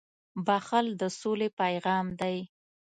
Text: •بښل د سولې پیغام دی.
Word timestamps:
•بښل 0.45 0.87
د 1.01 1.03
سولې 1.19 1.49
پیغام 1.59 2.05
دی. 2.21 2.37